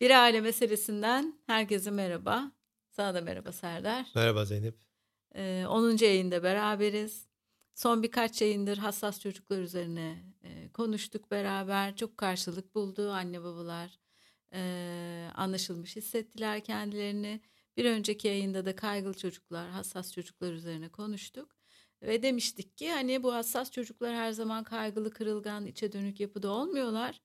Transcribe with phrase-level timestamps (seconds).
[0.00, 2.52] Bir aile meselesinden herkese merhaba.
[2.90, 4.06] Sana da merhaba Serdar.
[4.14, 4.74] Merhaba Zeynep.
[5.34, 6.04] Ee, 10.
[6.04, 7.28] yayında beraberiz.
[7.74, 11.96] Son birkaç yayındır hassas çocuklar üzerine e, konuştuk beraber.
[11.96, 13.98] Çok karşılık buldu anne babalar.
[14.52, 17.40] E, anlaşılmış hissettiler kendilerini.
[17.76, 21.56] Bir önceki yayında da kaygılı çocuklar, hassas çocuklar üzerine konuştuk.
[22.02, 27.20] Ve demiştik ki hani bu hassas çocuklar her zaman kaygılı, kırılgan, içe dönük yapıda olmuyorlar.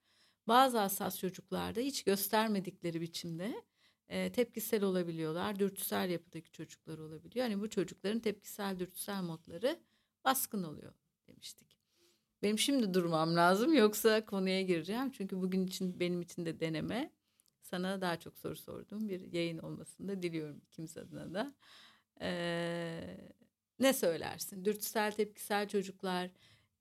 [0.48, 3.64] Bazı hassas çocuklarda hiç göstermedikleri biçimde
[4.10, 5.60] e, tepkisel olabiliyorlar.
[5.60, 7.46] Dürtüsel yapıdaki çocuklar olabiliyor.
[7.46, 9.80] Hani bu çocukların tepkisel dürtüsel modları
[10.26, 10.94] baskın oluyor
[11.28, 11.78] demiştik.
[12.44, 15.12] Benim şimdi durmam lazım yoksa konuya gireceğim.
[15.12, 17.12] Çünkü bugün için benim için de deneme.
[17.62, 21.54] Sana daha çok soru sorduğum bir yayın olmasını da diliyorum ikimiz adına da.
[22.22, 23.18] Ee,
[23.80, 24.66] ne söylersin?
[24.66, 26.30] Dürtüsel tepkisel çocuklar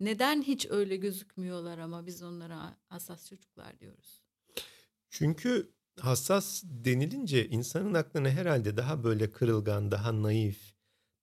[0.00, 4.22] neden hiç öyle gözükmüyorlar ama biz onlara hassas çocuklar diyoruz?
[5.10, 10.74] Çünkü hassas denilince insanın aklına herhalde daha böyle kırılgan, daha naif,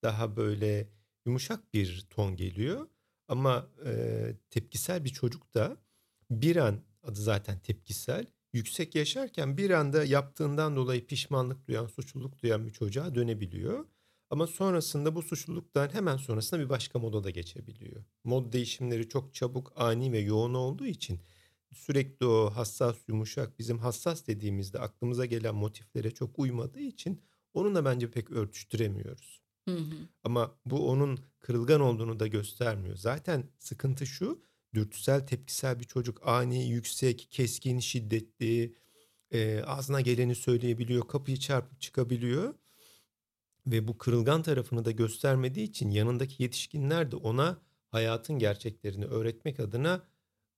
[0.03, 0.89] daha böyle
[1.25, 2.88] yumuşak bir ton geliyor.
[3.27, 5.77] Ama e, tepkisel bir çocuk da
[6.31, 12.66] bir an adı zaten tepkisel yüksek yaşarken bir anda yaptığından dolayı pişmanlık duyan, suçluluk duyan
[12.66, 13.86] bir çocuğa dönebiliyor.
[14.31, 18.03] Ama sonrasında bu suçluluktan hemen sonrasında bir başka moda da geçebiliyor.
[18.23, 21.19] Mod değişimleri çok çabuk, ani ve yoğun olduğu için
[21.73, 27.21] sürekli o hassas, yumuşak, bizim hassas dediğimizde aklımıza gelen motiflere çok uymadığı için
[27.53, 29.41] onunla bence pek örtüştüremiyoruz.
[29.69, 29.95] Hı hı.
[30.23, 32.95] Ama bu onun kırılgan olduğunu da göstermiyor.
[32.95, 34.41] Zaten sıkıntı şu,
[34.73, 38.75] dürtüsel, tepkisel bir çocuk ani, yüksek, keskin, şiddetli,
[39.31, 42.53] e, ağzına geleni söyleyebiliyor, kapıyı çarpıp çıkabiliyor.
[43.67, 47.58] Ve bu kırılgan tarafını da göstermediği için yanındaki yetişkinler de ona
[47.92, 50.04] hayatın gerçeklerini öğretmek adına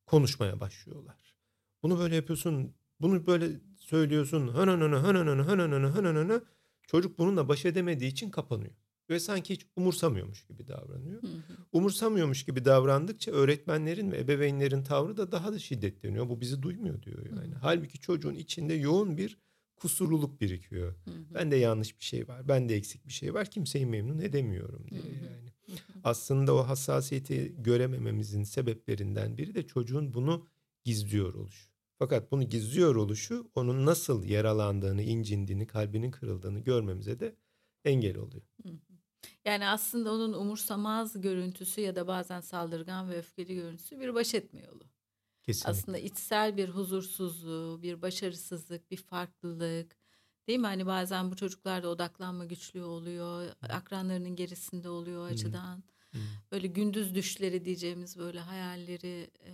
[0.06, 1.36] konuşmaya başlıyorlar.
[1.84, 6.44] Bunu böyle yapıyorsun, bunu böyle söylüyorsun, hınanını, hınanını, hınanını, hınanını.
[6.88, 8.74] Çocuk bununla baş edemediği için kapanıyor.
[9.09, 11.22] Ve sanki hiç umursamıyormuş gibi davranıyor.
[11.22, 11.58] Hı hı.
[11.72, 16.30] Umursamıyormuş gibi davrandıkça öğretmenlerin ve ebeveynlerin tavrı da daha da şiddetleniyor.
[16.30, 17.52] Bu bizi duymuyor diyor yani.
[17.52, 17.59] Hı hı.
[17.62, 19.38] Halbuki çocuğun içinde yoğun bir
[19.83, 20.95] kusurluluk birikiyor.
[21.05, 21.33] Hı hı.
[21.33, 22.47] Ben de yanlış bir şey var.
[22.47, 23.49] Ben de eksik bir şey var.
[23.49, 25.25] Kimseyi memnun edemiyorum diye hı hı.
[25.25, 25.53] yani.
[25.66, 25.99] Hı hı.
[26.03, 30.47] Aslında o hassasiyeti göremememizin sebeplerinden biri de çocuğun bunu
[30.83, 31.69] gizliyor oluşu.
[31.99, 37.35] Fakat bunu gizliyor oluşu onun nasıl yaralandığını, incindiğini, kalbinin kırıldığını görmemize de
[37.85, 38.44] engel oluyor.
[38.63, 38.77] Hı hı.
[39.45, 44.61] Yani aslında onun umursamaz görüntüsü ya da bazen saldırgan ve öfkeli görüntüsü bir baş etme
[44.61, 44.93] yolu.
[45.44, 45.72] Kesinlikle.
[45.72, 49.98] Aslında içsel bir huzursuzluğu, bir başarısızlık, bir farklılık.
[50.48, 50.66] Değil mi?
[50.66, 53.50] Hani bazen bu çocuklarda odaklanma güçlüğü oluyor.
[53.62, 55.84] Akranlarının gerisinde oluyor açıdan.
[56.12, 56.22] Hmm.
[56.52, 59.54] Böyle gündüz düşleri diyeceğimiz böyle hayalleri e,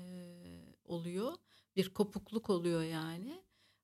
[0.83, 1.33] oluyor.
[1.75, 3.41] Bir kopukluk oluyor yani.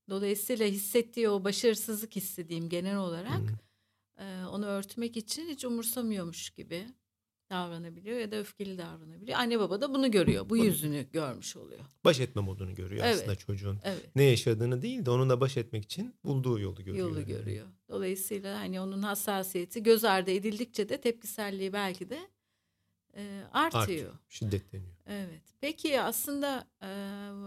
[0.10, 4.26] Dolayısıyla hissettiği o başarısızlık hissediğim genel olarak hmm.
[4.26, 6.88] e, onu örtmek için hiç umursamıyormuş gibi
[7.50, 9.40] davranabiliyor ya da öfkeli davranabiliyor.
[9.40, 10.50] Anne baba da bunu görüyor.
[10.50, 11.80] Bu yüzünü görmüş oluyor.
[12.06, 13.16] Baş etme modunu görüyor evet.
[13.16, 13.80] aslında çocuğun.
[13.84, 14.16] Evet.
[14.16, 17.08] Ne yaşadığını değil de onunla baş etmek için bulduğu yolu görüyor.
[17.10, 17.28] Yolu yani.
[17.28, 17.68] görüyor.
[17.90, 22.20] Dolayısıyla hani onun hassasiyeti göz ardı edildikçe de tepkiselliği belki de
[23.18, 23.84] e, artıyor.
[23.84, 24.96] Artıyor, şiddetleniyor.
[25.08, 25.42] Evet.
[25.62, 26.88] Peki aslında e,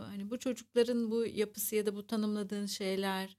[0.06, 3.36] hani bu çocukların bu yapısı ya da bu tanımladığın şeyler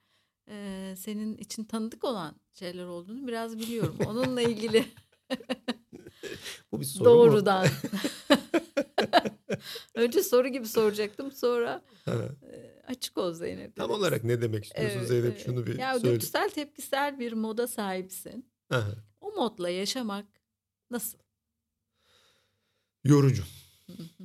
[0.49, 3.97] e, senin için tanıdık olan şeyler olduğunu biraz biliyorum.
[4.07, 4.85] Onunla ilgili
[6.71, 7.67] Bu bir soru Doğrudan.
[9.95, 11.81] Önce soru gibi soracaktım sonra
[12.89, 13.75] açık ol Zeynep.
[13.75, 15.45] Tam olarak ne demek istiyorsun evet, Zeynep evet.
[15.45, 16.15] şunu bir ya, söyle.
[16.15, 18.51] Dürtüsel tepkisel bir moda sahipsin.
[18.69, 18.91] Aha.
[19.21, 20.25] O modla yaşamak
[20.91, 21.17] nasıl?
[23.03, 23.43] Yorucu.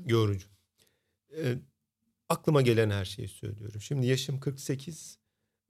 [0.07, 0.49] Yorucu.
[1.37, 1.59] Ee,
[2.29, 3.81] aklıma gelen her şeyi söylüyorum.
[3.81, 5.19] Şimdi yaşım 48.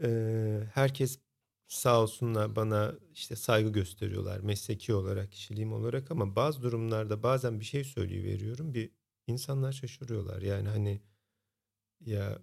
[0.02, 1.18] Ee, herkes
[1.68, 7.64] sağ olsunlar bana işte saygı gösteriyorlar mesleki olarak, kişiliğim olarak ama bazı durumlarda bazen bir
[7.64, 8.74] şey söyleyiveriyorum.
[8.74, 8.90] Bir
[9.26, 10.42] insanlar şaşırıyorlar.
[10.42, 11.00] Yani hani
[12.00, 12.42] ya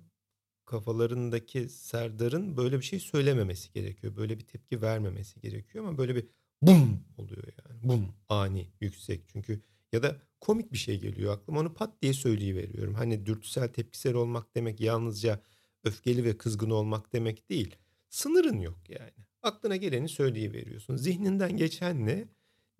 [0.65, 4.15] kafalarındaki Serdar'ın böyle bir şey söylememesi gerekiyor.
[4.15, 6.27] Böyle bir tepki vermemesi gerekiyor ama böyle bir
[6.61, 7.83] bum oluyor yani.
[7.83, 9.23] Bum ani, yüksek.
[9.27, 12.93] Çünkü ya da komik bir şey geliyor aklıma onu pat diye söyleyiveriyorum.
[12.93, 15.39] Hani dürtüsel tepkisel olmak demek yalnızca
[15.83, 17.75] öfkeli ve kızgın olmak demek değil
[18.11, 19.25] sınırın yok yani.
[19.41, 20.95] Aklına geleni söyleyiveriyorsun.
[20.95, 22.27] Zihninden geçenle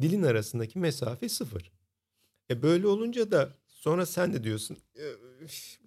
[0.01, 1.71] dilin arasındaki mesafe sıfır.
[2.49, 4.77] E böyle olunca da sonra sen de diyorsun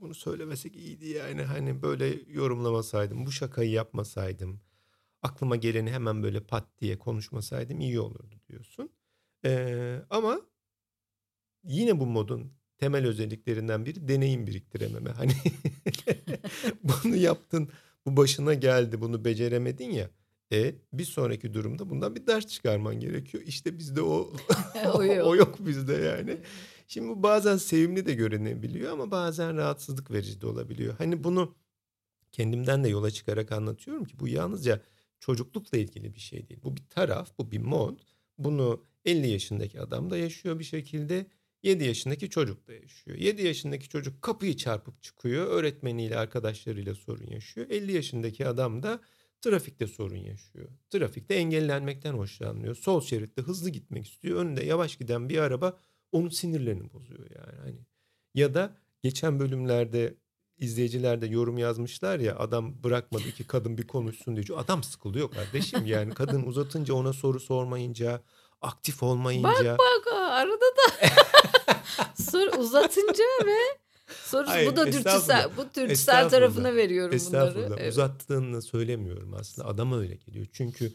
[0.01, 4.61] bunu söylemesek iyiydi yani hani böyle yorumlamasaydım bu şakayı yapmasaydım
[5.23, 8.91] aklıma geleni hemen böyle pat diye konuşmasaydım iyi olurdu diyorsun.
[9.45, 10.41] Ee, ama
[11.65, 15.11] yine bu modun temel özelliklerinden biri deneyim biriktirememe.
[15.11, 15.33] Hani
[16.83, 17.69] bunu yaptın
[18.07, 20.11] Bu başına geldi bunu beceremedin ya.
[20.53, 23.45] E bir sonraki durumda bundan bir ders çıkarman gerekiyor.
[23.47, 24.33] İşte bizde o
[24.95, 25.27] o yok.
[25.27, 26.39] o yok bizde yani.
[26.89, 30.95] Şimdi bu bazen sevimli de görünebiliyor ama bazen rahatsızlık verici de olabiliyor.
[30.99, 31.55] Hani bunu
[32.33, 34.81] kendimden de yola çıkarak anlatıyorum ki bu yalnızca
[35.21, 36.61] çocuklukla ilgili bir şey değil.
[36.65, 37.99] Bu bir taraf, bu bir mod.
[38.39, 41.27] Bunu 50 yaşındaki adam da yaşıyor bir şekilde.
[41.65, 43.19] 7 yaşındaki çocuk da yaşıyor.
[43.19, 45.47] 7 yaşındaki çocuk kapıyı çarpıp çıkıyor.
[45.47, 47.67] Öğretmeniyle, arkadaşlarıyla sorun yaşıyor.
[47.71, 49.01] 50 yaşındaki adam da
[49.41, 50.69] trafikte sorun yaşıyor.
[50.91, 52.75] Trafikte engellenmekten hoşlanmıyor.
[52.75, 54.39] Sol şeritte hızlı gitmek istiyor.
[54.41, 55.79] Önünde yavaş giden bir araba
[56.13, 57.59] onun sinirlerini bozuyor yani.
[57.61, 57.79] Hani
[58.35, 60.15] ya da geçen bölümlerde
[60.59, 64.59] izleyiciler de yorum yazmışlar ya adam bırakmadı ki kadın bir konuşsun diye.
[64.59, 68.23] Adam sıkılıyor kardeşim yani kadın uzatınca ona soru sormayınca
[68.61, 69.79] aktif olmayınca.
[69.79, 71.07] Bak bak arada da
[72.35, 73.59] soru uzatınca ve
[74.09, 77.67] soru Hayır, bu da dürtüsel bu dürtüsel tarafına veriyorum estağfurullah.
[77.67, 77.81] bunları.
[77.81, 77.93] Evet.
[77.93, 79.69] Uzattığını söylemiyorum aslında.
[79.69, 80.47] Adama öyle geliyor.
[80.53, 80.93] Çünkü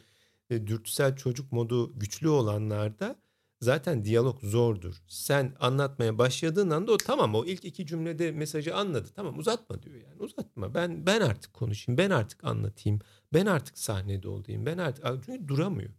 [0.50, 3.16] e, dürtüsel çocuk modu güçlü olanlarda
[3.62, 5.04] zaten diyalog zordur.
[5.08, 9.08] Sen anlatmaya başladığın anda o tamam o ilk iki cümlede mesajı anladı.
[9.16, 10.20] Tamam uzatma diyor yani.
[10.20, 10.74] Uzatma.
[10.74, 11.98] Ben ben artık konuşayım.
[11.98, 13.00] Ben artık anlatayım.
[13.34, 14.66] Ben artık sahnede olayım.
[14.66, 15.94] Ben artık çünkü duramıyor.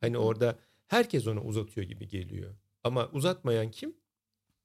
[0.00, 2.54] Hani orada herkes ona uzatıyor gibi geliyor.
[2.84, 3.94] Ama uzatmayan kim?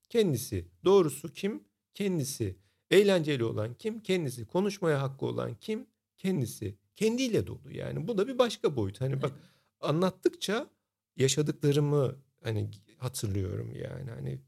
[0.08, 0.68] Kendisi.
[0.84, 1.64] Doğrusu kim?
[1.94, 2.56] Kendisi.
[2.90, 4.00] Eğlenceli olan kim?
[4.00, 4.46] Kendisi.
[4.46, 5.86] Konuşmaya hakkı olan kim?
[6.16, 6.74] Kendisi.
[6.94, 8.08] Kendiyle dolu yani.
[8.08, 9.00] Bu da bir başka boyut.
[9.00, 9.32] Hani bak
[9.80, 10.70] anlattıkça
[11.16, 14.10] yaşadıklarımı hani hatırlıyorum yani.
[14.10, 14.40] Hani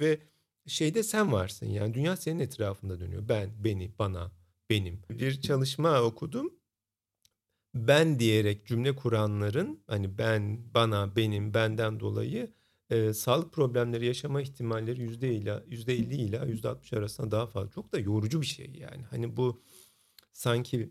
[0.00, 0.18] ve
[0.66, 3.28] şeyde sen varsın yani dünya senin etrafında dönüyor.
[3.28, 4.32] Ben, beni, bana,
[4.70, 5.02] benim.
[5.10, 6.54] Bir çalışma okudum.
[7.74, 12.52] Ben diyerek cümle kuranların hani ben, bana, benim, benden dolayı
[12.90, 17.70] e, sağlık problemleri yaşama ihtimalleri yüzde ila yüzde elli ila yüzde altmış arasında daha fazla.
[17.70, 19.02] Çok da yorucu bir şey yani.
[19.02, 19.62] Hani bu
[20.32, 20.90] sanki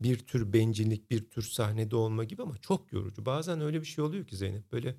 [0.00, 3.26] bir tür bencillik, bir tür sahnede olma gibi ama çok yorucu.
[3.26, 4.96] Bazen öyle bir şey oluyor ki Zeynep böyle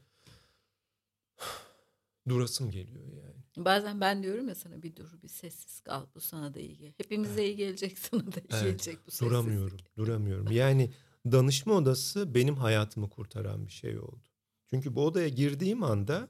[2.29, 3.65] durasım geliyor yani.
[3.65, 6.99] Bazen ben diyorum ya sana bir dur bir sessiz kal bu sana da iyi gelecek.
[6.99, 7.43] Hepimize evet.
[7.43, 8.63] iyi gelecek sana da iyi evet.
[8.63, 9.31] gelecek bu sessizlik.
[9.31, 10.91] Duramıyorum duramıyorum yani
[11.25, 14.23] danışma odası benim hayatımı kurtaran bir şey oldu.
[14.69, 16.29] Çünkü bu odaya girdiğim anda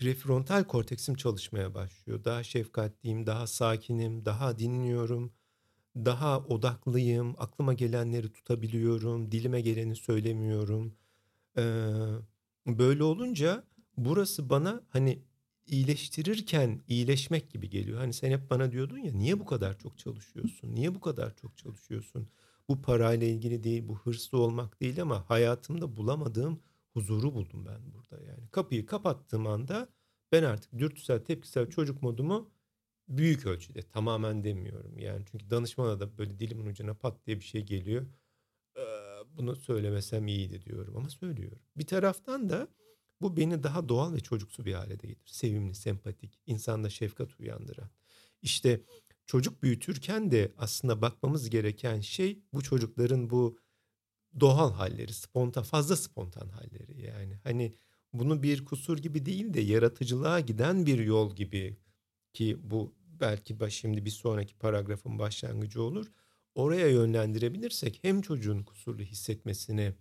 [0.00, 2.24] prefrontal korteksim çalışmaya başlıyor.
[2.24, 5.32] Daha şefkatliyim, daha sakinim, daha dinliyorum,
[5.96, 10.94] daha odaklıyım, aklıma gelenleri tutabiliyorum, dilime geleni söylemiyorum.
[11.58, 11.62] Ee,
[12.66, 13.64] böyle olunca
[13.96, 15.22] burası bana hani
[15.66, 17.98] iyileştirirken iyileşmek gibi geliyor.
[17.98, 20.74] Hani sen hep bana diyordun ya niye bu kadar çok çalışıyorsun?
[20.74, 22.28] Niye bu kadar çok çalışıyorsun?
[22.68, 26.60] Bu parayla ilgili değil, bu hırslı olmak değil ama hayatımda bulamadığım
[26.92, 28.48] huzuru buldum ben burada yani.
[28.50, 29.88] Kapıyı kapattığım anda
[30.32, 32.50] ben artık dürtüsel tepkisel çocuk modumu
[33.08, 35.24] büyük ölçüde tamamen demiyorum yani.
[35.30, 38.06] Çünkü danışmana da böyle dilimin ucuna pat diye bir şey geliyor.
[38.76, 38.82] Ee,
[39.36, 41.58] bunu söylemesem iyiydi diyorum ama söylüyorum.
[41.76, 42.68] Bir taraftan da
[43.20, 45.16] bu beni daha doğal ve çocuksu bir hale de.
[45.24, 47.90] Sevimli, sempatik, insanda şefkat uyandıran.
[48.42, 48.80] İşte
[49.26, 53.58] çocuk büyütürken de aslında bakmamız gereken şey bu çocukların bu
[54.40, 57.34] doğal halleri, spontan, fazla spontan halleri yani.
[57.44, 57.74] Hani
[58.12, 61.76] bunu bir kusur gibi değil de yaratıcılığa giden bir yol gibi
[62.32, 66.06] ki bu belki şimdi bir sonraki paragrafın başlangıcı olur.
[66.54, 69.94] Oraya yönlendirebilirsek hem çocuğun kusurlu hissetmesine,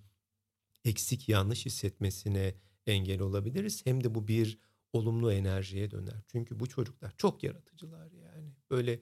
[0.85, 2.55] eksik yanlış hissetmesine
[2.87, 3.85] engel olabiliriz.
[3.85, 4.59] Hem de bu bir
[4.93, 6.23] olumlu enerjiye döner.
[6.27, 8.53] Çünkü bu çocuklar çok yaratıcılar yani.
[8.71, 8.99] Böyle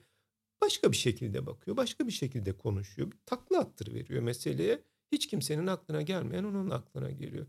[0.60, 3.12] başka bir şekilde bakıyor, başka bir şekilde konuşuyor.
[3.12, 4.82] Bir takla attır veriyor meseleye.
[5.12, 7.46] Hiç kimsenin aklına gelmeyen onun aklına geliyor.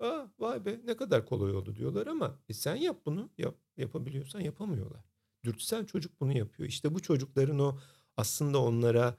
[0.00, 3.30] Aa, vay be ne kadar kolay oldu diyorlar ama e sen yap bunu.
[3.38, 5.04] Yap, yapabiliyorsan yapamıyorlar.
[5.44, 6.68] Dürtüsel çocuk bunu yapıyor.
[6.68, 7.78] İşte bu çocukların o
[8.16, 9.16] aslında onlara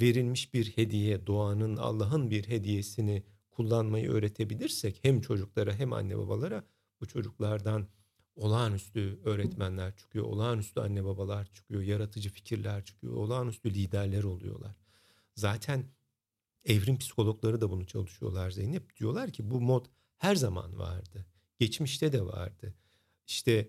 [0.00, 6.64] verilmiş bir hediye, doğanın, Allah'ın bir hediyesini kullanmayı öğretebilirsek hem çocuklara hem anne babalara
[7.00, 7.88] bu çocuklardan
[8.36, 14.76] olağanüstü öğretmenler çıkıyor, olağanüstü anne babalar çıkıyor, yaratıcı fikirler çıkıyor, olağanüstü liderler oluyorlar.
[15.34, 15.84] Zaten
[16.64, 18.96] evrim psikologları da bunu çalışıyorlar Zeynep.
[18.96, 19.86] Diyorlar ki bu mod
[20.18, 21.26] her zaman vardı.
[21.58, 22.74] Geçmişte de vardı.
[23.26, 23.68] İşte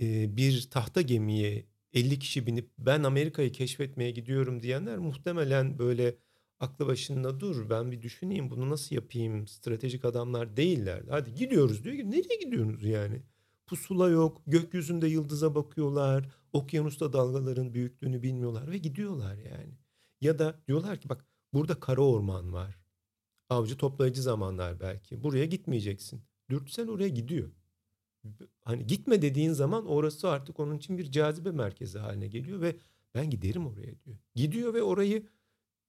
[0.00, 6.16] e, bir tahta gemiye 50 kişi binip ben Amerika'yı keşfetmeye gidiyorum diyenler muhtemelen böyle
[6.60, 11.02] aklı başında dur ben bir düşüneyim bunu nasıl yapayım stratejik adamlar değiller.
[11.10, 13.22] Hadi gidiyoruz diyor ki nereye gidiyorsunuz yani?
[13.66, 19.78] Pusula yok gökyüzünde yıldıza bakıyorlar okyanusta dalgaların büyüklüğünü bilmiyorlar ve gidiyorlar yani.
[20.20, 21.24] Ya da diyorlar ki bak
[21.56, 22.78] burada kara orman var
[23.50, 25.22] avcı toplayıcı zamanlar belki.
[25.22, 26.22] Buraya gitmeyeceksin.
[26.50, 27.50] Dürtüsel oraya gidiyor.
[28.60, 32.76] Hani gitme dediğin zaman orası artık onun için bir cazibe merkezi haline geliyor ve
[33.14, 34.16] ben giderim oraya diyor.
[34.34, 35.26] Gidiyor ve orayı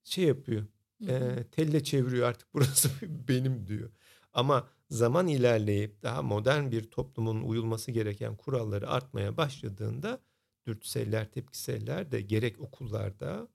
[0.04, 0.66] şey yapıyor.
[1.08, 2.90] E, telle çeviriyor artık burası
[3.28, 3.90] benim diyor.
[4.32, 10.20] Ama zaman ilerleyip daha modern bir toplumun uyulması gereken kuralları artmaya başladığında
[10.66, 13.48] dürtüseller, tepkiseller de gerek okullarda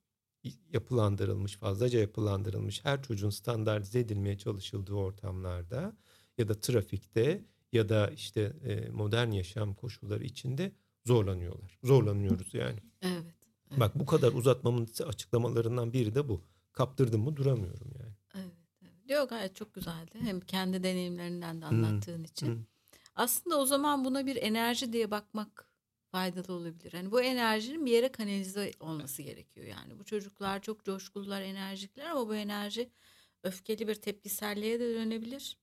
[0.72, 5.96] yapılandırılmış, fazlaca yapılandırılmış her çocuğun standartize edilmeye çalışıldığı ortamlarda
[6.38, 10.72] ya da trafikte ya da işte e, modern yaşam koşulları içinde
[11.04, 11.78] zorlanıyorlar.
[11.84, 12.78] Zorlanıyoruz yani.
[13.02, 13.24] Evet.
[13.70, 13.80] evet.
[13.80, 16.44] Bak bu kadar uzatmamın açıklamalarından biri de bu.
[16.72, 18.14] Kaptırdım mı duramıyorum yani.
[18.34, 18.54] Evet.
[18.82, 19.10] evet.
[19.10, 20.18] Yok gayet çok güzeldi.
[20.20, 22.24] Hem kendi deneyimlerinden de anlattığın hmm.
[22.24, 22.46] için.
[22.46, 22.64] Hmm.
[23.14, 25.73] Aslında o zaman buna bir enerji diye bakmak
[26.14, 26.92] faydalı olabilir.
[26.92, 29.98] Hani bu enerjinin bir yere kanalize olması gerekiyor yani.
[29.98, 32.90] Bu çocuklar çok coşkulular, enerjikler ama bu enerji
[33.42, 35.56] öfkeli bir tepkiselliğe de dönebilir.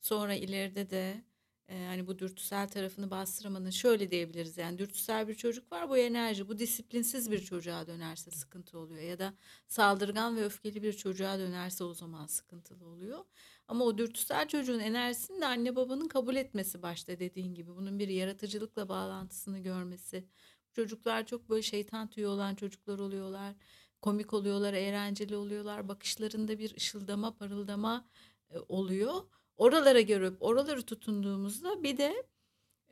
[0.00, 1.24] Sonra ileride de
[1.68, 6.48] e, hani bu dürtüsel tarafını bastıramanın şöyle diyebiliriz yani dürtüsel bir çocuk var bu enerji
[6.48, 9.34] bu disiplinsiz bir çocuğa dönerse sıkıntı oluyor ya da
[9.68, 13.24] saldırgan ve öfkeli bir çocuğa dönerse o zaman sıkıntılı oluyor.
[13.68, 18.08] Ama o dürtüsel çocuğun enerjisini de anne babanın kabul etmesi başta dediğin gibi bunun bir
[18.08, 20.24] yaratıcılıkla bağlantısını görmesi.
[20.72, 23.54] Çocuklar çok böyle şeytan tüyü olan çocuklar oluyorlar.
[24.02, 25.88] Komik oluyorlar, eğlenceli oluyorlar.
[25.88, 28.08] Bakışlarında bir ışıldama, parıldama
[28.50, 29.22] e, oluyor
[29.56, 32.26] oralara görüp oraları tutunduğumuzda bir de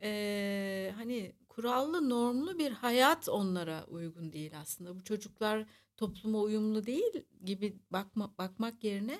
[0.01, 4.95] e, hani kurallı normlu bir hayat onlara uygun değil aslında.
[4.95, 5.65] Bu çocuklar
[5.97, 9.19] topluma uyumlu değil gibi bakma, bakmak yerine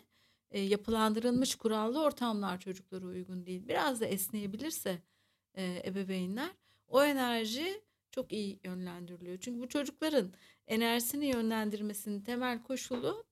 [0.51, 3.67] e, yapılandırılmış kurallı ortamlar çocuklara uygun değil.
[3.67, 5.01] Biraz da esneyebilirse
[5.53, 6.51] e, ebeveynler
[6.87, 9.37] o enerji çok iyi yönlendiriliyor.
[9.37, 10.33] Çünkü bu çocukların
[10.67, 13.25] enerjisini yönlendirmesinin temel koşulu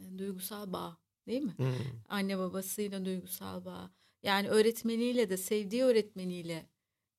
[0.00, 0.96] e, duygusal bağ.
[1.26, 1.54] Değil mi?
[1.56, 1.74] Hmm.
[2.08, 3.90] Anne babasıyla duygusal bağ.
[4.22, 6.66] Yani öğretmeniyle de sevdiği öğretmeniyle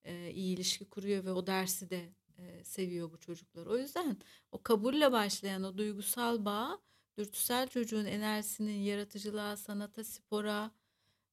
[0.04, 3.66] e, iyi ilişki kuruyor ve o dersi de e, seviyor bu çocuklar.
[3.66, 4.16] O yüzden
[4.52, 6.80] o kabulle başlayan o duygusal bağ
[7.18, 10.70] dürtüsel çocuğun enerjisinin yaratıcılığa, sanata, spora,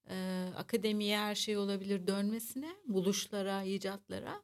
[0.10, 4.44] e, akademiye her şey olabilir dönmesine, buluşlara, icatlara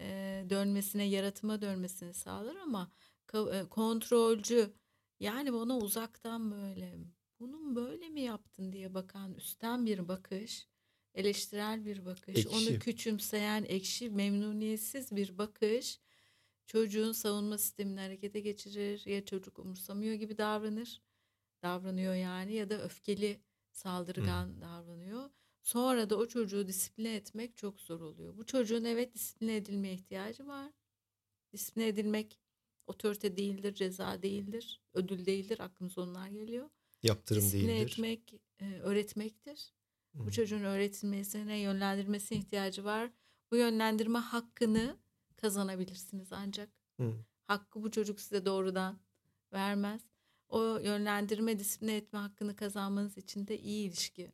[0.00, 2.92] e, dönmesine, yaratıma dönmesini sağlar ama
[3.34, 4.72] e, kontrolcü
[5.20, 6.98] yani bana uzaktan böyle
[7.40, 10.68] bunun böyle mi yaptın diye bakan üstten bir bakış,
[11.14, 12.48] eleştirel bir bakış, ekşi.
[12.48, 16.00] onu küçümseyen ekşi, memnuniyetsiz bir bakış
[16.68, 21.02] çocuğun savunma sistemini harekete geçirir ya çocuk umursamıyor gibi davranır,
[21.62, 23.40] davranıyor yani ya da öfkeli,
[23.72, 24.60] saldırgan hmm.
[24.60, 25.30] davranıyor.
[25.62, 28.36] Sonra da o çocuğu disipline etmek çok zor oluyor.
[28.36, 30.72] Bu çocuğun evet disipline edilmeye ihtiyacı var.
[31.52, 32.40] Disipline edilmek
[32.86, 35.60] otorite değildir, ceza değildir, ödül değildir.
[35.60, 36.70] Aklımıza onlar geliyor.
[37.02, 37.92] Yaptırım Disipline değildir.
[37.92, 39.72] etmek e, öğretmektir.
[40.12, 40.26] Hmm.
[40.26, 43.10] Bu çocuğun öğretilmesine, yönlendirmesine ihtiyacı var.
[43.50, 44.96] Bu yönlendirme hakkını
[45.38, 46.68] kazanabilirsiniz ancak.
[46.96, 47.14] Hmm.
[47.46, 48.98] Hakkı bu çocuk size doğrudan
[49.52, 50.02] vermez.
[50.48, 54.32] O yönlendirme, disipline etme hakkını kazanmanız için de iyi ilişki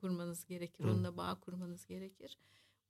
[0.00, 0.84] kurmanız gerekir.
[0.84, 0.90] Hmm.
[0.90, 2.38] Onunla bağ kurmanız gerekir.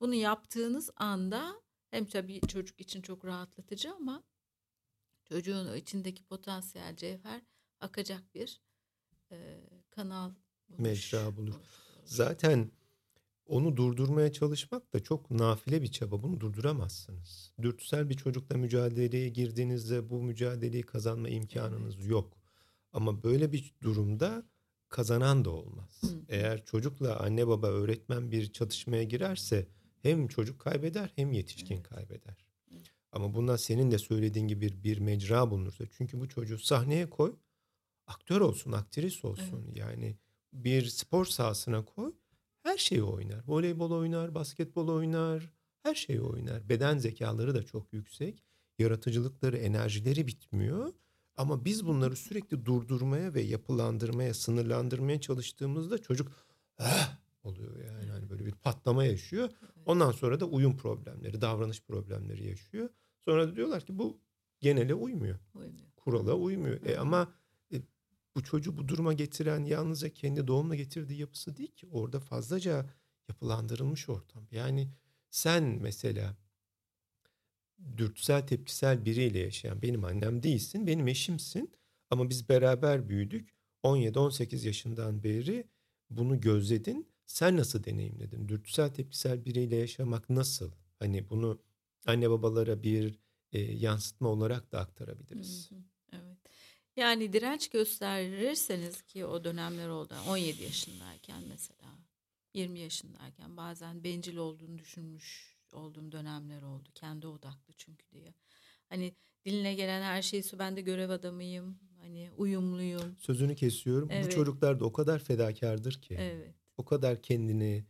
[0.01, 4.23] Bunu yaptığınız anda hem tabii çocuk için çok rahatlatıcı ama
[5.25, 7.43] çocuğun içindeki potansiyel cevher
[7.81, 8.61] akacak bir
[9.33, 10.31] e, kanal
[10.69, 10.79] bulur.
[10.79, 11.55] Mecra bulur.
[12.05, 12.71] Zaten
[13.53, 16.23] onu durdurmaya çalışmak da çok nafile bir çaba.
[16.23, 17.53] Bunu durduramazsınız.
[17.63, 22.37] Dürtüsel bir çocukla mücadeleye girdiğinizde bu mücadeleyi kazanma imkanınız yok.
[22.93, 24.47] Ama böyle bir durumda
[24.89, 26.01] kazanan da olmaz.
[26.01, 26.07] Hı.
[26.29, 29.67] Eğer çocukla anne baba öğretmen bir çatışmaya girerse
[30.03, 31.89] hem çocuk kaybeder hem yetişkin evet.
[31.89, 32.47] kaybeder.
[33.13, 37.37] Ama bundan senin de söylediğin gibi bir, bir mecra bulunursa çünkü bu çocuğu sahneye koy
[38.07, 39.65] aktör olsun, aktris olsun.
[39.67, 39.77] Evet.
[39.77, 40.17] Yani
[40.53, 42.13] bir spor sahasına koy.
[42.63, 43.45] Her şeyi oynar.
[43.47, 45.51] Voleybol oynar, basketbol oynar.
[45.83, 46.69] Her şeyi oynar.
[46.69, 48.43] Beden zekaları da çok yüksek.
[48.79, 50.93] Yaratıcılıkları, enerjileri bitmiyor.
[51.37, 56.33] Ama biz bunları sürekli durdurmaya ve yapılandırmaya, sınırlandırmaya çalıştığımızda çocuk
[56.79, 57.23] ah!
[57.45, 58.11] oluyor yani.
[58.11, 59.51] Hani böyle bir patlama yaşıyor.
[59.87, 62.89] Ondan sonra da uyum problemleri, davranış problemleri yaşıyor.
[63.21, 64.21] Sonra da diyorlar ki bu
[64.61, 65.39] genele uymuyor.
[65.55, 65.89] uymuyor.
[65.97, 66.87] Kurala uymuyor.
[66.87, 67.33] E ama
[68.37, 71.87] bu çocuğu bu duruma getiren yalnızca kendi doğumla getirdiği yapısı değil ki.
[71.87, 72.87] Orada fazlaca
[73.29, 74.47] yapılandırılmış ortam.
[74.51, 74.89] Yani
[75.31, 76.37] sen mesela
[77.97, 81.73] dürtüsel tepkisel biriyle yaşayan benim annem değilsin, benim eşimsin.
[82.11, 83.55] Ama biz beraber büyüdük.
[83.85, 85.65] 17-18 yaşından beri
[86.11, 87.09] bunu gözledin.
[87.27, 88.49] Sen nasıl deneyimledin?
[88.49, 90.71] Dürtüsel tepkisel biriyle yaşamak nasıl?
[90.99, 91.59] Hani bunu
[92.07, 93.19] anne babalara bir
[93.53, 95.71] e, yansıtma olarak da aktarabiliriz.
[95.71, 95.75] Hı.
[96.97, 100.15] Yani direnç gösterirseniz ki o dönemler oldu.
[100.29, 101.91] 17 yaşındayken mesela
[102.55, 106.89] 20 yaşındayken bazen bencil olduğunu düşünmüş olduğum dönemler oldu.
[106.95, 108.35] Kendi odaklı çünkü diye.
[108.89, 111.79] Hani diline gelen her şeyi ben de görev adamıyım.
[111.99, 113.17] Hani uyumluyum.
[113.19, 114.09] Sözünü kesiyorum.
[114.09, 114.33] Bu Evet.
[114.33, 116.17] çocuklar da o kadar fedakardır ki.
[116.19, 116.55] Evet.
[116.77, 117.85] O kadar kendini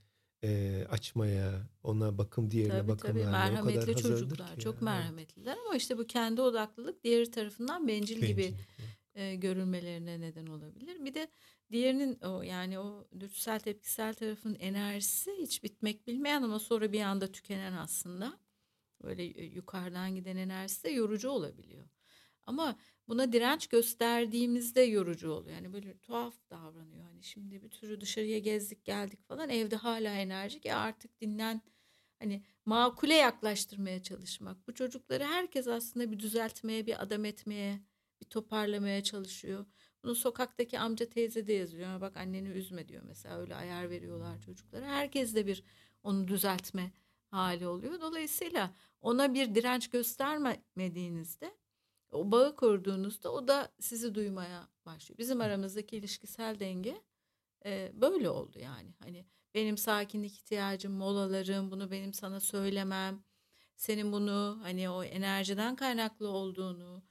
[0.44, 4.54] e, açmaya, ona bakım diğerine Tabii bakım tabii vermeye o kadar merhametli çocuklar.
[4.54, 4.61] ki.
[4.61, 8.58] Çok merhametliler ama işte bu kendi odaklılık diğeri tarafından bencil gibi Bencillik
[9.14, 9.20] bu.
[9.20, 11.04] e, görülmelerine neden olabilir.
[11.04, 11.28] Bir de
[11.72, 17.32] diğerinin o yani o dürtüsel tepkisel tarafın enerjisi hiç bitmek bilmeyen ama sonra bir anda
[17.32, 18.38] tükenen aslında.
[19.02, 21.84] Böyle e, yukarıdan giden enerjisi de yorucu olabiliyor.
[22.46, 22.76] Ama
[23.09, 25.56] buna direnç gösterdiğimizde yorucu oluyor.
[25.56, 27.04] Yani böyle tuhaf davranıyor.
[27.04, 30.66] Hani şimdi bir türlü dışarıya gezdik geldik falan evde hala enerjik.
[30.66, 31.62] E artık dinlen
[32.18, 34.68] hani makule yaklaştırmaya çalışmak.
[34.68, 37.80] Bu çocukları herkes aslında bir düzeltmeye, bir adam etmeye,
[38.21, 39.66] bir toparlamaya çalışıyor.
[40.04, 41.87] Bunu sokaktaki amca teyze de yazıyor.
[41.88, 43.38] "Ha Bak anneni üzme diyor mesela.
[43.40, 44.87] Öyle ayar veriyorlar çocuklara.
[44.87, 45.62] Herkes de bir
[46.02, 46.92] onu düzeltme
[47.30, 48.00] hali oluyor.
[48.00, 51.54] Dolayısıyla ona bir direnç göstermediğinizde
[52.12, 55.19] o bağı kurduğunuzda o da sizi duymaya başlıyor.
[55.19, 57.02] Bizim aramızdaki ilişkisel denge
[57.64, 58.95] e, böyle oldu yani.
[58.99, 63.25] Hani benim sakinlik ihtiyacım, molalarım, bunu benim sana söylemem,
[63.76, 67.02] senin bunu hani o enerjiden kaynaklı olduğunu,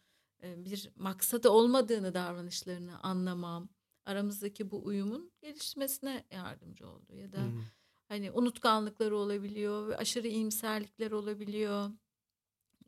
[0.44, 3.70] e, bir maksadı olmadığını davranışlarını anlamam,
[4.06, 7.16] aramızdaki bu uyumun gelişmesine yardımcı oldu.
[7.16, 7.62] Ya da Hmm.
[8.08, 11.90] hani unutkanlıkları olabiliyor, aşırı iyimserlikler olabiliyor.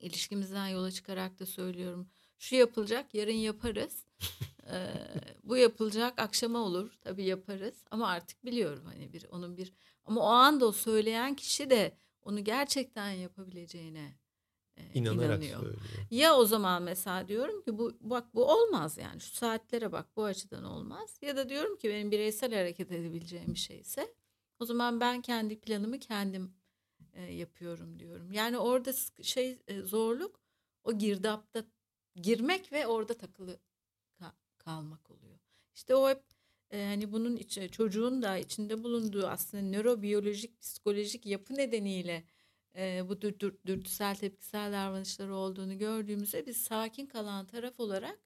[0.03, 2.10] İlişkimizden yola çıkarak da söylüyorum.
[2.39, 4.05] Şu yapılacak, yarın yaparız.
[4.72, 4.93] Ee,
[5.43, 6.98] bu yapılacak, akşama olur.
[7.01, 7.83] Tabii yaparız.
[7.91, 9.74] Ama artık biliyorum hani bir onun bir
[10.05, 14.17] ama o anda o söyleyen kişi de onu gerçekten yapabileceğine
[14.77, 15.60] e, İnanarak inanıyor.
[15.60, 16.07] söylüyor.
[16.12, 20.24] Ya o zaman mesela diyorum ki bu bak bu olmaz yani şu saatlere bak bu
[20.24, 21.17] açıdan olmaz.
[21.22, 24.13] Ya da diyorum ki benim bireysel hareket edebileceğim bir şeyse
[24.60, 26.53] o zaman ben kendi planımı kendim
[27.13, 28.32] e, yapıyorum diyorum.
[28.32, 28.93] Yani orada
[29.24, 30.39] şey e, zorluk
[30.84, 31.65] o girdapta
[32.15, 33.60] girmek ve orada takılı
[34.20, 35.39] ka- kalmak oluyor.
[35.75, 36.24] İşte o hep
[36.72, 42.24] e, hani bunun içi, çocuğun da içinde bulunduğu aslında nörobiyolojik psikolojik yapı nedeniyle
[42.77, 48.20] e, bu dür, dür- dürtüsel tepkisel davranışları olduğunu gördüğümüzde biz sakin kalan taraf olarak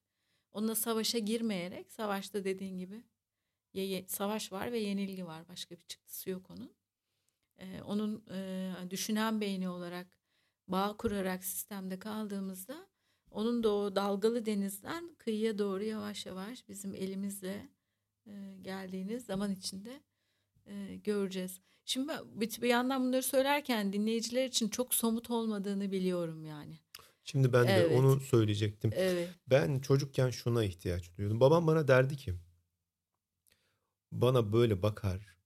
[0.51, 3.03] onunla savaşa girmeyerek savaşta dediğin gibi
[3.73, 5.47] ye- savaş var ve yenilgi var.
[5.49, 6.76] Başka bir çıktısı yok onun.
[7.59, 10.07] Ee, onun e, düşünen beyni olarak
[10.67, 12.87] bağ kurarak sistemde kaldığımızda
[13.31, 17.69] onun da o dalgalı denizden kıyıya doğru yavaş yavaş bizim elimizle
[18.27, 20.01] e, geldiğiniz zaman içinde
[20.65, 21.59] e, göreceğiz.
[21.85, 26.79] Şimdi bir, bir yandan bunları söylerken dinleyiciler için çok somut olmadığını biliyorum yani.
[27.23, 27.99] Şimdi ben de Evet.
[27.99, 28.91] onu söyleyecektim.
[28.95, 29.29] Evet.
[29.47, 31.39] Ben çocukken şuna ihtiyaç duyuyordum.
[31.39, 32.33] Babam bana derdi ki
[34.11, 35.36] bana böyle bakar.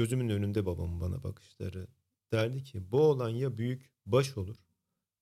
[0.00, 1.86] Gözümün önünde babamın bana bakışları.
[2.32, 4.56] Derdi ki bu olan ya büyük baş olur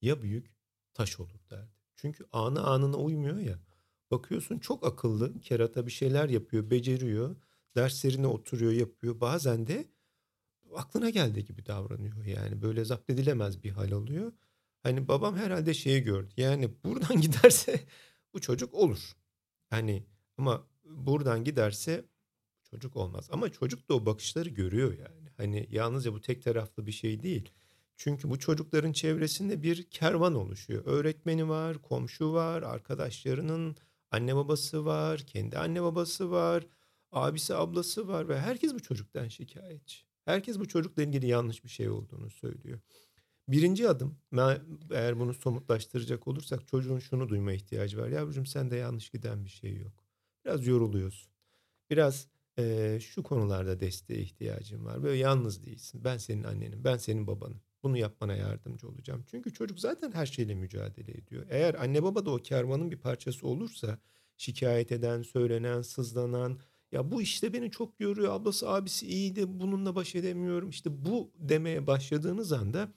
[0.02, 0.54] ya büyük
[0.94, 1.72] taş olur derdi.
[1.96, 3.58] Çünkü anı anına uymuyor ya.
[4.10, 7.36] Bakıyorsun çok akıllı, kerata bir şeyler yapıyor, beceriyor.
[7.76, 9.20] Derslerine oturuyor, yapıyor.
[9.20, 9.88] Bazen de
[10.74, 12.24] aklına geldiği gibi davranıyor.
[12.24, 14.32] Yani böyle zapt edilemez bir hal alıyor.
[14.82, 16.32] Hani babam herhalde şeyi gördü.
[16.36, 17.80] Yani buradan giderse
[18.34, 19.16] bu çocuk olur.
[19.70, 22.04] Hani ama buradan giderse
[22.70, 23.28] çocuk olmaz.
[23.32, 25.28] Ama çocuk da o bakışları görüyor yani.
[25.36, 27.52] Hani yalnızca bu tek taraflı bir şey değil.
[27.96, 30.82] Çünkü bu çocukların çevresinde bir kervan oluşuyor.
[30.86, 33.76] Öğretmeni var, komşu var, arkadaşlarının
[34.10, 36.66] anne babası var, kendi anne babası var,
[37.12, 39.98] abisi ablası var ve herkes bu çocuktan şikayetçi.
[40.24, 42.80] Herkes bu çocukla ilgili yanlış bir şey olduğunu söylüyor.
[43.48, 44.18] Birinci adım
[44.90, 48.08] eğer bunu somutlaştıracak olursak çocuğun şunu duyma ihtiyacı var.
[48.08, 50.04] Yavrucuğum sende yanlış giden bir şey yok.
[50.44, 51.32] Biraz yoruluyorsun.
[51.90, 55.02] Biraz eee, şu konularda desteğe ihtiyacın var.
[55.02, 56.04] Böyle yalnız değilsin.
[56.04, 57.60] Ben senin annenim, ben senin babanım.
[57.82, 59.24] Bunu yapmana yardımcı olacağım.
[59.26, 61.46] Çünkü çocuk zaten her şeyle mücadele ediyor.
[61.50, 63.98] Eğer anne baba da o kervanın bir parçası olursa
[64.36, 66.58] şikayet eden, söylenen, sızlanan
[66.92, 68.32] ya bu işte beni çok yoruyor.
[68.32, 69.60] Ablası abisi iyiydi.
[69.60, 70.70] Bununla baş edemiyorum.
[70.70, 72.92] İşte bu demeye başladığınız anda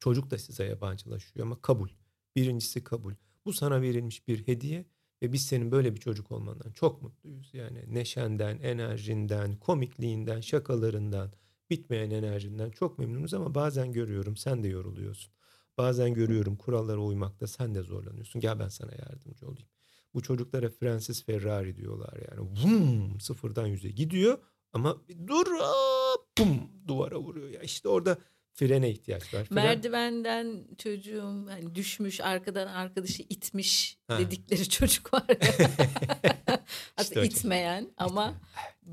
[0.00, 1.88] çocuk da size yabancılaşıyor ama kabul.
[2.36, 3.14] Birincisi kabul.
[3.44, 4.84] Bu sana verilmiş bir hediye
[5.22, 7.50] ve biz senin böyle bir çocuk olmandan çok mutluyuz.
[7.54, 11.32] Yani neşenden, enerjinden, komikliğinden, şakalarından,
[11.70, 15.32] bitmeyen enerjinden çok memnunuz ama bazen görüyorum sen de yoruluyorsun.
[15.78, 18.40] Bazen görüyorum kurallara uymakta sen de zorlanıyorsun.
[18.40, 19.68] Gel ben sana yardımcı olayım.
[20.14, 22.40] Bu çocuklara Francis Ferrari diyorlar yani.
[22.40, 24.38] Vum, sıfırdan yüze gidiyor
[24.72, 27.48] ama bir dur hop, bum duvara vuruyor.
[27.48, 28.18] Ya işte orada
[28.54, 29.44] frene ihtiyaç var.
[29.44, 34.18] Fren- Merdivenden çocuğum hani düşmüş arkadan arkadaşı itmiş Ha.
[34.18, 35.36] dedikleri çocuk var ya.
[36.96, 38.34] Aslında İşte itmeyen ama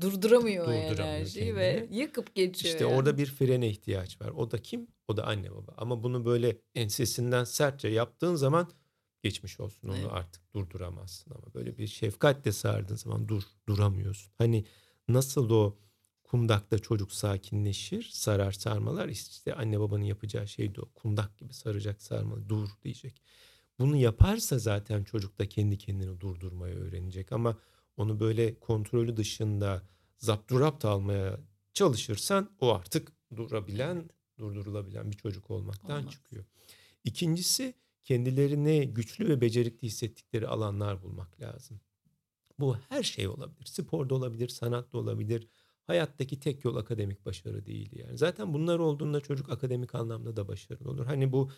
[0.00, 2.74] durduramıyor Durduramıyor enerjiyi ve yıkıp geçiyor.
[2.74, 2.94] İşte yani.
[2.96, 4.28] orada bir frene ihtiyaç var.
[4.28, 4.86] O da kim?
[5.08, 5.74] O da anne baba.
[5.76, 8.70] Ama bunu böyle ensesinden sertçe yaptığın zaman
[9.22, 10.08] geçmiş olsun onu Evet.
[10.10, 14.32] artık durduramazsın ama böyle bir şefkatle sardığın zaman dur duramıyorsun.
[14.38, 14.64] Hani
[15.08, 15.78] nasıl o
[16.32, 22.02] kundakta çocuk sakinleşir sarar sarmalar işte anne babanın yapacağı şey de o kundak gibi saracak
[22.02, 23.22] sarmalı dur diyecek.
[23.78, 27.58] Bunu yaparsa zaten çocuk da kendi kendini durdurmayı öğrenecek ama
[27.96, 29.82] onu böyle kontrolü dışında
[30.18, 31.40] zapturapt almaya
[31.74, 36.12] çalışırsan o artık durabilen, durdurulabilen bir çocuk olmaktan Olmaz.
[36.12, 36.44] çıkıyor.
[37.04, 41.80] İkincisi kendilerini güçlü ve becerikli hissettikleri alanlar bulmak lazım.
[42.58, 43.66] Bu her şey olabilir.
[43.66, 45.48] Sporda olabilir, sanatta olabilir.
[45.86, 48.18] Hayattaki tek yol akademik başarı değil yani.
[48.18, 51.06] Zaten bunlar olduğunda çocuk akademik anlamda da başarılı olur.
[51.06, 51.50] Hani bu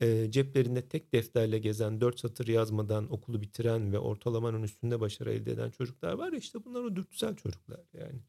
[0.00, 5.52] e, ceplerinde tek defterle gezen, dört satır yazmadan okulu bitiren ve ortalamanın üstünde başarı elde
[5.52, 8.20] eden çocuklar var ya işte bunlar o dürtüsel çocuklar yani.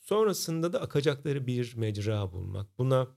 [0.00, 2.78] Sonrasında da akacakları bir mecra bulmak.
[2.78, 3.08] Buna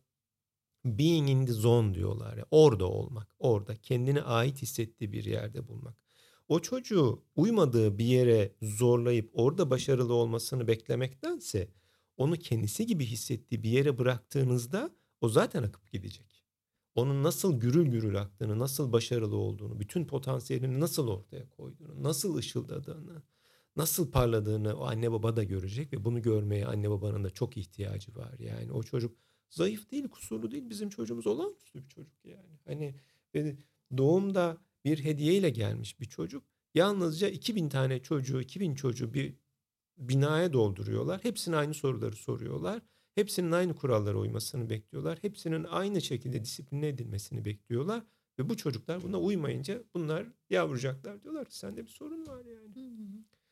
[0.86, 2.46] being in the zone diyorlar ya.
[2.52, 6.07] Orada olmak, orada kendine ait hissettiği bir yerde bulmak.
[6.48, 11.70] O çocuğu uymadığı bir yere zorlayıp orada başarılı olmasını beklemektense
[12.18, 16.44] onu kendisi gibi hissettiği bir yere bıraktığınızda o zaten akıp gidecek.
[16.96, 23.24] Onun nasıl gürül gürül aktığını, nasıl başarılı olduğunu, bütün potansiyelini nasıl ortaya koyduğunu, nasıl ışıldadığını,
[23.76, 28.16] nasıl parladığını o anne baba da görecek ve bunu görmeye anne babanın da çok ihtiyacı
[28.16, 28.40] var.
[28.40, 29.18] Yani o çocuk
[29.50, 30.70] zayıf değil, kusurlu değil.
[30.70, 32.60] Bizim çocuğumuz olağanüstü bir çocuk yani.
[32.66, 32.96] Hani
[33.98, 36.44] doğumda bir hediyeyle gelmiş bir çocuk.
[36.76, 39.36] Yalnızca 2000 tane çocuğu, 2000 çocuğu bir
[39.98, 41.24] binaya dolduruyorlar.
[41.24, 42.82] Hepsine aynı soruları soruyorlar.
[43.16, 45.18] Hepsinin aynı kurallara uymasını bekliyorlar.
[45.22, 48.04] Hepsinin aynı şekilde disipline edilmesini bekliyorlar.
[48.40, 52.76] Ve bu çocuklar buna uymayınca bunlar yavrucaklar diyorlar ki sende bir sorun var yani.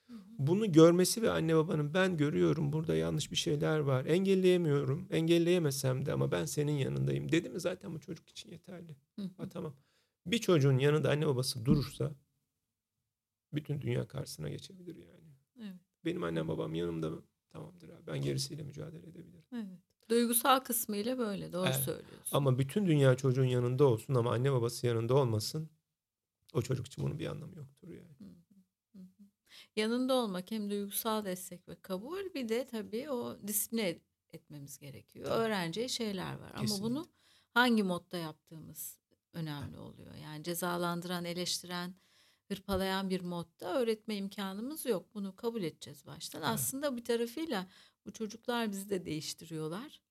[0.08, 0.20] Hı hı.
[0.40, 4.06] Bunu görmesi ve anne babanın ben görüyorum burada yanlış bir şeyler var.
[4.06, 5.08] Engelleyemiyorum.
[5.12, 8.96] Engelleyemesem de ama ben senin yanındayım dedi mi zaten bu çocuk için yeterli.
[9.16, 9.30] Hı.
[9.38, 9.74] Ha, tamam.
[10.26, 12.16] Bir çocuğun yanında anne babası durursa
[13.54, 15.34] bütün dünya karşısına geçebilir yani.
[15.60, 15.76] Evet.
[16.06, 17.24] Benim annem babam yanımda mı?
[17.50, 18.08] Tamamdır abi.
[18.08, 19.46] Ben gerisiyle mücadele edebilirim.
[19.54, 19.80] Evet.
[20.10, 21.76] Duygusal kısmıyla böyle doğru Evet.
[21.76, 22.38] söylüyorsun.
[22.38, 25.70] Ama bütün dünya çocuğun yanında olsun ama anne babası yanında olmasın.
[26.54, 28.16] O çocuk için bunun bir anlamı yoktur yani.
[28.20, 29.06] Hı hı.
[29.76, 34.02] Yanında olmak hem duygusal destek ve kabul bir de tabii o disipline et-
[34.34, 35.26] etmemiz gerekiyor.
[35.26, 35.36] Tabii.
[35.38, 36.84] Öğreneceği şeyler var ama Kesinlikle.
[36.86, 37.08] bunu
[37.54, 39.00] hangi modda yaptığımız
[39.36, 40.16] önemli oluyor.
[40.16, 41.96] Yani cezalandıran, eleştiren,
[42.48, 45.06] hırpalayan bir modda öğretme imkanımız yok.
[45.14, 46.42] Bunu kabul edeceğiz baştan.
[46.42, 46.50] Evet.
[46.50, 47.68] Aslında bir tarafıyla
[48.06, 50.02] bu çocuklar bizi de değiştiriyorlar.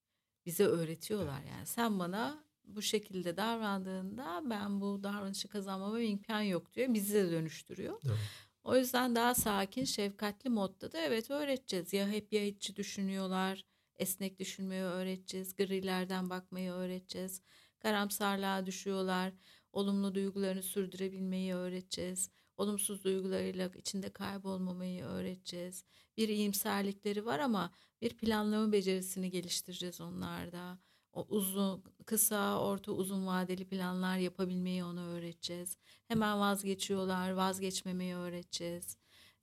[0.47, 1.67] Bize öğretiyorlar yani.
[1.67, 6.95] Sen bana bu şekilde davrandığında ben bu davranışı kazanmama imkan yok diyor.
[6.95, 8.01] Bizi de dönüştürüyor.
[8.07, 8.19] Evet.
[8.65, 11.93] O yüzden daha sakin, şefkatli modda da evet öğreteceğiz.
[11.93, 13.65] Ya hep ya içi düşünüyorlar,
[13.97, 17.43] esnek düşünmeyi öğreteceğiz, grilerden bakmayı öğreteceğiz.
[17.85, 19.33] Karamsarlığa düşüyorlar,
[19.73, 22.31] olumlu duygularını sürdürebilmeyi öğreteceğiz.
[22.57, 25.85] Olumsuz duygularıyla içinde kaybolmamayı öğreteceğiz.
[26.17, 30.79] Bir iyimserlikleri var ama bir planlama becerisini geliştireceğiz onlarda.
[31.13, 35.77] O uzun, kısa, orta, uzun vadeli planlar yapabilmeyi ona öğreteceğiz.
[36.09, 38.97] Hemen vazgeçiyorlar, vazgeçmemeyi öğreteceğiz.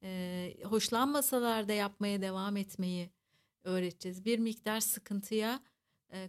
[0.03, 3.09] Ee, hoşlanmasalar da yapmaya devam etmeyi
[3.63, 4.25] öğreteceğiz.
[4.25, 5.59] Bir miktar sıkıntıya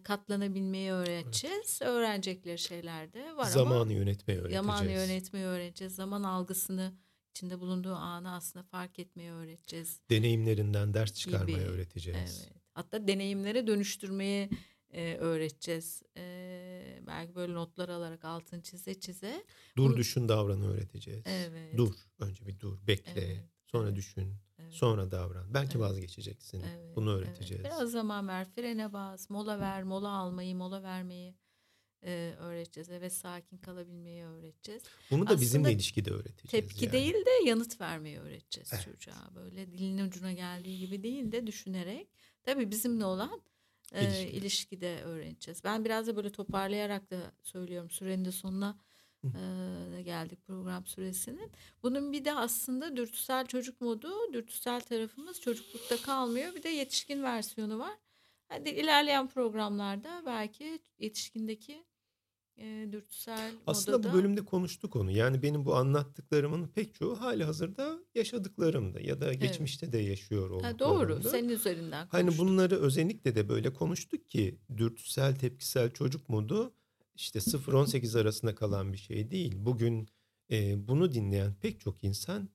[0.04, 1.78] katlanabilmeyi öğreteceğiz.
[1.82, 4.66] Öğrenecekleri şeyler de var ama Zamanı yönetmeyi öğreteceğiz.
[4.66, 5.94] zamanı yönetmeyi öğreteceğiz.
[5.94, 6.92] Zaman algısını
[7.30, 10.00] içinde bulunduğu anı aslında fark etmeyi öğreteceğiz.
[10.10, 11.66] Deneyimlerinden ders çıkarmayı Gibi.
[11.68, 12.40] öğreteceğiz.
[12.46, 12.52] Evet.
[12.74, 14.50] Hatta deneyimlere dönüştürmeyi
[14.90, 16.02] e, öğreteceğiz.
[16.16, 19.44] E, belki böyle notlar alarak altını çize çize.
[19.76, 21.22] Dur Bunu- düşün davran öğreteceğiz.
[21.26, 21.76] Evet.
[21.78, 21.94] Dur.
[22.18, 22.86] Önce bir dur.
[22.86, 23.12] Bekle.
[23.20, 24.34] Evet, Sonra evet, düşün.
[24.58, 24.72] evet.
[24.72, 25.54] Sonra davran.
[25.54, 25.80] Belki Evet.
[25.90, 26.60] vazgeçeceksin.
[26.60, 27.28] Evet, Bunu evet.
[27.28, 27.64] öğreteceğiz.
[27.64, 31.34] Biraz zaman ver, frene bas, mola ver, mola almayı, mola vermeyi
[32.04, 32.90] e, öğreteceğiz.
[32.90, 34.82] Evet sakin kalabilmeyi öğreteceğiz.
[35.10, 36.50] Bunu da bizimle Aslında ilişkide öğreteceğiz.
[36.68, 36.92] Tepki yani.
[36.92, 38.84] değil de yanıt vermeyi öğreteceğiz Evet.
[38.84, 39.30] çocuğa.
[39.34, 42.08] Böyle dilin ucuna geldiği gibi değil de düşünerek.
[42.42, 43.42] Tabii bizimle olan
[43.92, 45.02] e, İlişkide.
[45.02, 45.64] öğreneceğiz.
[45.64, 47.90] Ben biraz da böyle toparlayarak da söylüyorum.
[47.90, 48.78] Sürenin de sonuna.
[49.24, 51.52] E, geldik program süresinin.
[51.82, 56.54] Bunun bir de aslında dürtüsel çocuk modu, dürtüsel tarafımız çocuklukta kalmıyor.
[56.54, 57.98] Bir de yetişkin versiyonu var.
[58.48, 61.84] Hadi ilerleyen programlarda belki yetişkindeki
[62.56, 65.10] e, dürtüsel Aslında modu bu bölümde konuştuk onu.
[65.10, 70.74] Yani benim bu anlattıklarımın pek çoğu hali hazırda yaşadıklarımda ya da geçmişte de yaşıyor Ha,
[70.74, 70.78] olduklarımda.
[70.78, 71.22] doğru.
[71.22, 72.46] Senin üzerinden Hani konuştuk.
[72.46, 76.74] bunları özellikle de böyle konuştuk ki dürtüsel tepkisel çocuk modu
[77.14, 79.52] işte 0-18 arasında kalan bir şey değil.
[79.56, 80.08] Bugün
[80.50, 82.48] e, bunu dinleyen pek çok insan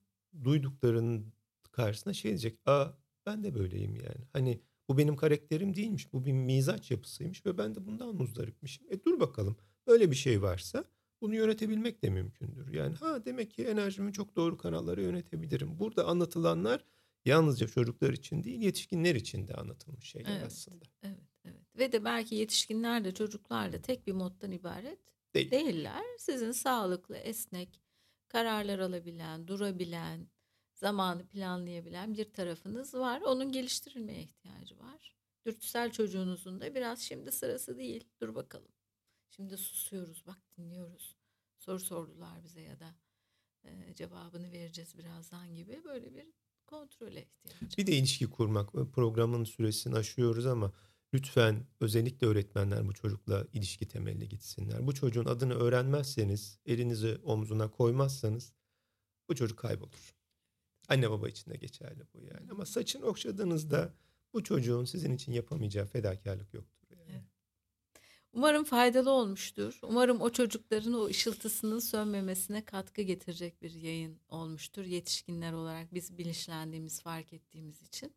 [0.44, 1.32] duyduklarının
[1.72, 2.58] karşısına şey diyecek.
[2.66, 2.86] Aa
[3.26, 4.26] ben de böyleyim yani.
[4.32, 6.12] Hani bu benim karakterim değilmiş.
[6.12, 8.86] Bu bir mizaç yapısıymış ve ben de bundan muzdaripmişim.
[8.90, 9.56] E dur bakalım.
[9.86, 10.84] Böyle bir şey varsa
[11.20, 12.72] Bunu yönetebilmek de mümkündür.
[12.72, 15.78] Yani ha demek ki enerjimi çok doğru kanallara yönetebilirim.
[15.78, 16.84] Burada anlatılanlar
[17.24, 20.84] yalnızca çocuklar için değil yetişkinler için de anlatılmış şeyler Evet, aslında.
[21.02, 21.37] evet, evet.
[21.78, 24.98] Ve de belki yetişkinler de çocuklar da tek bir moddan ibaret
[25.34, 25.50] Değil.
[25.50, 26.04] değiller.
[26.18, 27.80] Sizin sağlıklı, esnek,
[28.28, 30.28] kararlar alabilen, durabilen,
[30.74, 33.20] zamanı planlayabilen bir tarafınız var.
[33.20, 35.14] Onun geliştirilmeye ihtiyacı var.
[35.46, 38.04] Dürtüsel çocuğunuzun da biraz şimdi sırası değil.
[38.20, 38.72] Dur bakalım.
[39.30, 41.16] Şimdi susuyoruz, bak dinliyoruz.
[41.58, 42.94] Soru sordular bize ya da
[43.64, 46.26] e, cevabını vereceğiz birazdan gibi böyle bir
[46.66, 48.72] kontrole ihtiyacı Bir de ilişki kurmak.
[48.72, 50.72] Programın süresini aşıyoruz ama
[51.14, 54.86] lütfen özellikle öğretmenler bu çocukla ilişki temelli gitsinler.
[54.86, 58.52] Bu çocuğun adını öğrenmezseniz, elinizi omzuna koymazsanız
[59.28, 60.14] bu çocuk kaybolur.
[60.88, 62.50] Anne baba için de geçerli bu yani.
[62.50, 63.94] Ama saçını okşadığınızda
[64.32, 66.96] bu çocuğun sizin için yapamayacağı fedakarlık yoktur.
[67.08, 67.24] Yani.
[68.32, 69.78] Umarım faydalı olmuştur.
[69.82, 74.84] Umarım o çocukların o ışıltısının sönmemesine katkı getirecek bir yayın olmuştur.
[74.84, 78.14] Yetişkinler olarak biz bilinçlendiğimiz, fark ettiğimiz için.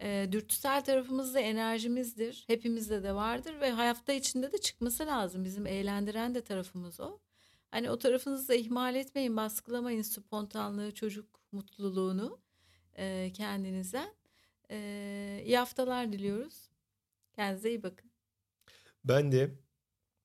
[0.00, 2.44] E, dürtüsel tarafımız da enerjimizdir.
[2.46, 5.44] Hepimizde de vardır ve hafta içinde de çıkması lazım.
[5.44, 7.18] Bizim eğlendiren de tarafımız o.
[7.70, 12.40] Hani o tarafınızı da ihmal etmeyin, baskılamayın spontanlığı, çocuk mutluluğunu
[12.94, 14.14] e, kendinize.
[14.70, 16.70] E, iyi haftalar diliyoruz.
[17.32, 18.10] Kendinize iyi bakın.
[19.04, 19.54] Ben de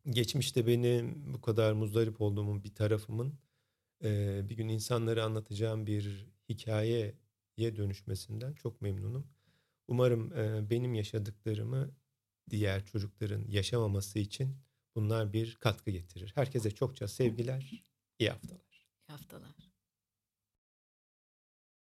[0.09, 3.39] geçmişte benim bu kadar muzdarip olduğumun bir tarafımın
[4.03, 7.15] e, bir gün insanlara anlatacağım bir hikayeye
[7.57, 9.27] dönüşmesinden çok memnunum.
[9.87, 11.91] Umarım e, benim yaşadıklarımı
[12.49, 14.57] diğer çocukların yaşamaması için
[14.95, 16.31] bunlar bir katkı getirir.
[16.35, 17.83] Herkese çokça sevgiler,
[18.19, 18.87] iyi haftalar.
[19.09, 19.66] İyi haftalar.